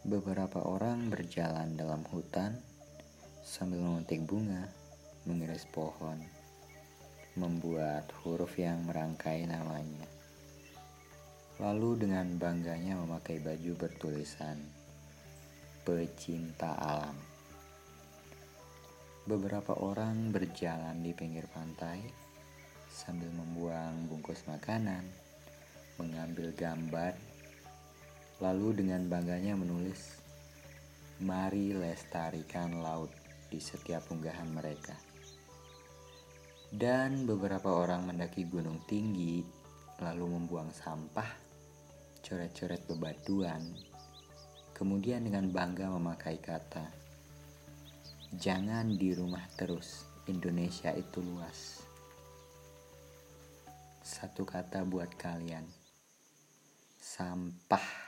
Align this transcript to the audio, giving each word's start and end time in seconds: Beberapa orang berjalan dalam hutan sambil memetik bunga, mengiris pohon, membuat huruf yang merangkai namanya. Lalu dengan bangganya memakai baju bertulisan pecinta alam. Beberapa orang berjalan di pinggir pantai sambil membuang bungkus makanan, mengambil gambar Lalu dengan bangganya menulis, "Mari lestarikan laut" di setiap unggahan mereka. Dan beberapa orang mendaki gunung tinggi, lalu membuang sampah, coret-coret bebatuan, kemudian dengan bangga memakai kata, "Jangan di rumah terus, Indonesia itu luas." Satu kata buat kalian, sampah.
Beberapa 0.00 0.64
orang 0.64 1.12
berjalan 1.12 1.76
dalam 1.76 2.00
hutan 2.08 2.56
sambil 3.44 3.84
memetik 3.84 4.24
bunga, 4.24 4.64
mengiris 5.28 5.68
pohon, 5.68 6.16
membuat 7.36 8.08
huruf 8.24 8.56
yang 8.56 8.80
merangkai 8.88 9.44
namanya. 9.44 10.08
Lalu 11.60 12.08
dengan 12.08 12.32
bangganya 12.40 12.96
memakai 12.96 13.44
baju 13.44 13.76
bertulisan 13.76 14.56
pecinta 15.84 16.80
alam. 16.80 17.20
Beberapa 19.28 19.76
orang 19.84 20.32
berjalan 20.32 20.96
di 21.04 21.12
pinggir 21.12 21.44
pantai 21.52 22.00
sambil 22.88 23.28
membuang 23.36 24.08
bungkus 24.08 24.48
makanan, 24.48 25.04
mengambil 26.00 26.56
gambar 26.56 27.29
Lalu 28.40 28.80
dengan 28.80 29.04
bangganya 29.04 29.52
menulis, 29.52 30.16
"Mari 31.20 31.76
lestarikan 31.76 32.80
laut" 32.80 33.12
di 33.52 33.60
setiap 33.60 34.08
unggahan 34.08 34.48
mereka. 34.48 34.96
Dan 36.72 37.28
beberapa 37.28 37.68
orang 37.68 38.08
mendaki 38.08 38.48
gunung 38.48 38.80
tinggi, 38.88 39.44
lalu 40.00 40.24
membuang 40.40 40.72
sampah, 40.72 41.28
coret-coret 42.24 42.80
bebatuan, 42.88 43.60
kemudian 44.72 45.20
dengan 45.20 45.52
bangga 45.52 45.92
memakai 45.92 46.40
kata, 46.40 46.88
"Jangan 48.40 48.96
di 48.96 49.12
rumah 49.12 49.44
terus, 49.52 50.08
Indonesia 50.24 50.96
itu 50.96 51.20
luas." 51.20 51.84
Satu 54.00 54.48
kata 54.48 54.80
buat 54.88 55.12
kalian, 55.20 55.68
sampah. 56.96 57.99